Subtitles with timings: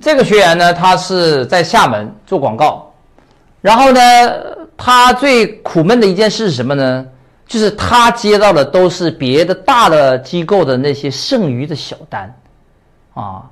[0.00, 2.92] 这个学员呢，他是在厦门做广告，
[3.60, 4.00] 然后呢，
[4.76, 7.06] 他最苦闷的一件事是什么呢？
[7.46, 12.34] 就是他接到的都是别的大的机构的那些剩余的小单，
[13.14, 13.44] 啊，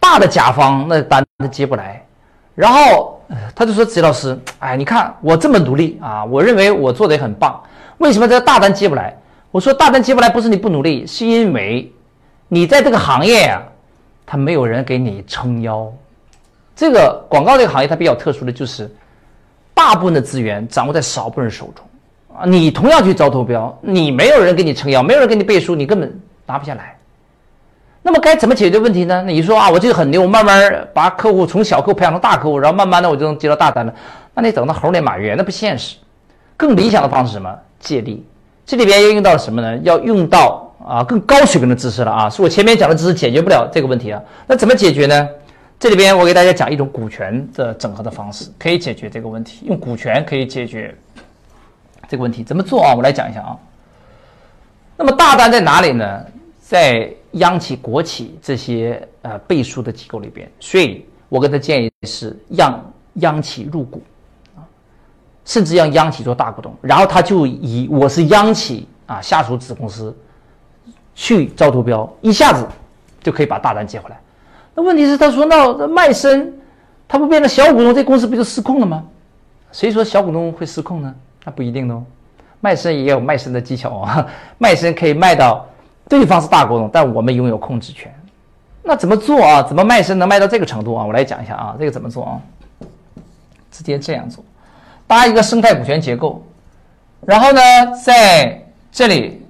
[0.00, 2.02] 大的甲方那单他接不来，
[2.54, 3.20] 然后
[3.54, 7.62] 他就说：“吉老师，哎，你看我这么努力啊，我认为我做的也很棒，
[7.98, 9.14] 为什么这个大单接不来？”
[9.52, 11.92] 我说：“大单接不来不是你不努力，是因为
[12.48, 13.62] 你在这个行业呀，
[14.24, 15.92] 他没有人给你撑腰。
[16.74, 18.90] 这个广告这个行业它比较特殊的就是，
[19.74, 21.84] 大部分的资源掌握在少部分人手中。”
[22.34, 26.96] 啊，你同样去招投标，你没有人给你撑腰，没有人给你背书，你根本拿不下来。
[28.00, 29.22] 那么该怎么解决问题呢？
[29.26, 33.94] 你说啊，我这个很牛，慢慢把客户从小客户培养成大客户，然后慢慢的我就能接到大单了。
[34.32, 35.98] 那你等到猴年马月，那不现实。
[36.56, 37.54] 更理想的方式什么？
[37.78, 38.24] 借力。
[38.64, 39.76] 这里边要用到什么呢？
[39.82, 42.30] 要用到啊更高水平的知识了啊！
[42.30, 44.22] 是我前面讲的知识解决不了这个问题啊。
[44.46, 45.28] 那怎么解决呢？
[45.78, 49.66] 这里边我给大家讲一种股权的整合的方式，可以解决这个问题。
[49.66, 50.94] 用股权可以解决。
[52.08, 52.94] 这个问题怎么做啊？
[52.94, 53.56] 我来讲一下啊。
[54.96, 56.24] 那么大单在哪里呢？
[56.60, 60.50] 在央企、国企这些呃背书的机构里边。
[60.60, 62.78] 所以我给他建议是让
[63.14, 64.02] 央企入股
[64.54, 64.60] 啊，
[65.44, 70.14] 甚至让央企做大股东，然后他就以我是央企啊下属子公司
[71.14, 72.66] 去招投标，一下子
[73.22, 74.18] 就可以把大单接回来。
[74.74, 76.52] 那问题是他说那卖身
[77.06, 79.04] 他不变成小股东，这公司不就失控了吗？
[79.70, 81.14] 谁说小股东会失控呢？
[81.44, 82.02] 那不一定哦，
[82.60, 84.26] 卖身也有卖身的技巧啊，
[84.58, 85.66] 卖身可以卖到
[86.08, 88.14] 对方是大股东，但我们拥有控制权。
[88.82, 89.62] 那怎么做啊？
[89.62, 91.04] 怎么卖身能卖到这个程度啊？
[91.04, 92.40] 我来讲一下啊，这个怎么做啊？
[93.70, 94.44] 直接这样做，
[95.06, 96.44] 搭一个生态股权结构，
[97.24, 97.60] 然后呢，
[98.04, 99.41] 在这里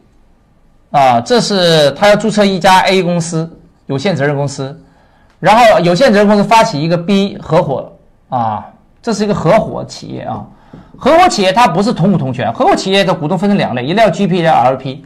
[0.92, 3.50] 啊，这是他要注册一家 A 公司
[3.86, 4.80] 有限责任公司，
[5.40, 7.90] 然后有限责任公司发起一个 B 合伙
[8.28, 8.64] 啊，
[9.02, 10.46] 这是一个合伙企业啊。
[10.96, 15.02] 合伙企业它不是同股同权，合伙企业的股东分成两类，一类叫 GP，一类 LP。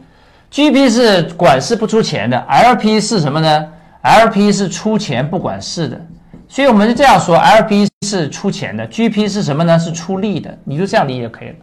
[0.51, 3.65] GP 是管事不出钱的，LP 是什么呢
[4.03, 5.99] ？LP 是出钱不管事的。
[6.47, 9.77] 所以我们就这样说，LP 是出钱的，GP 是什么呢？
[9.79, 10.57] 是出力的。
[10.63, 11.55] 你就这样理解就可以了。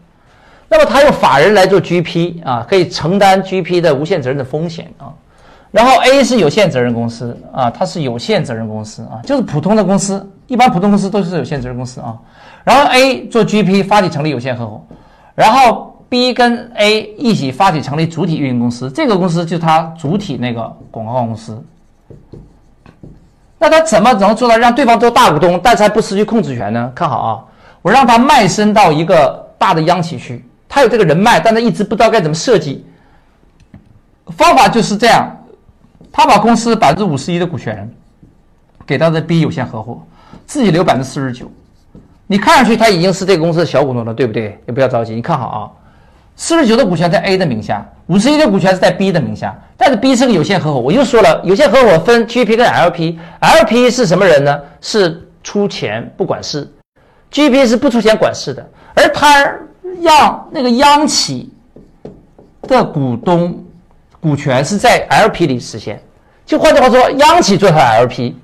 [0.75, 5.07] 那么他用法人来做 GP 啊，可以承担 GP 的无限责任的风险啊。
[5.71, 12.19] 然后 A 是有限责任公司啊，它是有限责任公司啊，就是普通的公司，一般普通公司都是有限责任公司啊。
[12.65, 14.85] 然后 A 做 GP 发起成立有限合伙，
[15.37, 21.65] 然后 B 跟 A 一起发起成立主体运营公司，这个公司就是它主体那个广告公司。
[23.61, 26.91] 那他怎么能做到让对方做大股东，但是还不失去控制权呢？
[26.97, 27.45] 看好啊，
[27.81, 32.85] 我让他卖身到一个大的央企去，他有这个人脉，但他一直不知道该怎么设计。
[34.37, 35.31] 方法就是这样，
[36.11, 37.89] 他把公司百分之五十一的股权
[38.85, 40.05] 给到的 B 有限合伙，
[40.47, 41.49] 自己留百分之四十九。
[42.27, 44.59] 你看上去他已经是这个公司的小股东了，对不对？
[44.67, 45.71] 你不要着急，你看好啊，
[46.35, 50.81] 四十九的股权在 A 的名下，五十一的股权是在 B 的名下，但是 B 是个有限合伙。
[50.81, 54.61] 我又说了，有限合伙分 GP 跟 LP，LP 是什么人呢？
[54.81, 56.69] 是出钱不管事
[57.31, 58.69] ，GP 是不出钱管事的。
[58.97, 59.55] 而他
[60.03, 61.50] 让那个央企
[62.62, 63.65] 的股东
[64.21, 66.03] 股权是在 LP 里实现，
[66.47, 68.34] 就换句话说，央企做他的 LP。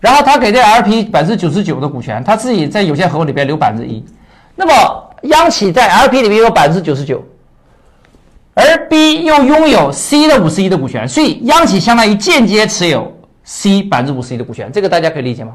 [0.00, 4.04] 然后他给这 LP 百分之九十九的股权，他自己在有限合伙里边留百分之一。
[4.56, 7.22] 那么央企在 LP 里面有百分之九十九，
[8.52, 15.52] 而 B 又拥有 C 的五十一的股权，所以央企相当于间接持有 C 百分之五十一的股权，这个大家可以理解吗？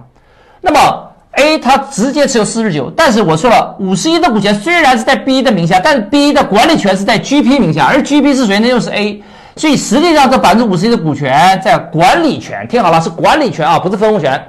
[0.62, 1.07] 那么
[1.38, 8.68] A 它直接持有四十九，但是我说了，五十一的股权虽然是在 B 的名下，但是 B 的管理权是在 GP 名下，而 GP 是谁呢？
[8.68, 9.24] 又是 A。
[9.56, 14.40] 所以实际上，这百分之五十一的股权在管理权，听好了，是管理权啊，不是分红权。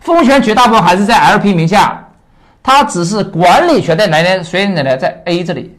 [0.00, 2.02] 分红权绝大部分还是在 LP 名下，
[2.62, 4.42] 它只是管理权在哪呢？
[4.42, 4.96] 谁哪呢？
[4.96, 5.74] 在 A 这里。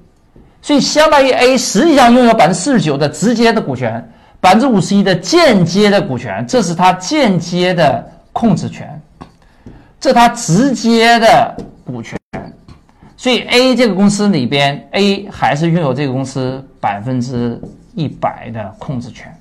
[0.62, 4.04] 所以相当于 A 实际上拥有百分之四十九的直接的股权，
[4.40, 9.00] 百分之五十一的间接的股权，这是它间接的控制权，
[10.00, 11.56] 这它直接的
[11.86, 12.18] 股权。
[13.18, 17.60] 所以 A 这个公司里边，A 还是拥有这个公司百分之。
[17.98, 19.34] 一百的控制权，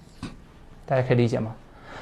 [0.86, 1.50] 大家可以理解吗？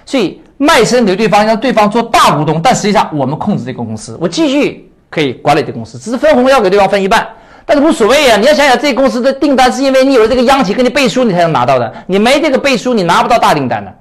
[0.04, 7.26] 所以卖身给对方，让对方做大股东，但实际上我们控制这个公司，我继续可以管理这个公司，只是分红要给对方分一半，
[7.64, 8.36] 但是无所谓啊。
[8.36, 13.94] 你要想想，这公司的订单是因为你有了这个央企给你背书，你才能拿到的，你没这个背书，你拿不到大订单的。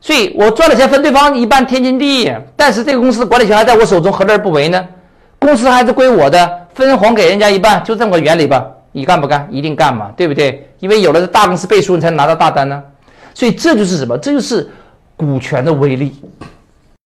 [0.00, 2.32] 所以我赚的钱分对方一半，天经地义。
[2.56, 4.86] 但是这个公司管理权还在我手中，何乐而不为呢？
[5.38, 8.66] 公司还是归我的，分红给人家一半，就这么个原理吧。
[8.92, 9.46] 你干不干？
[9.50, 10.68] 一定干嘛，对不对？
[10.80, 12.82] 因为有了这大公司背书，你才能拿到大单呢。
[13.34, 14.16] 所以这就是什么？
[14.18, 14.68] 这就是
[15.16, 16.20] 股权的威力。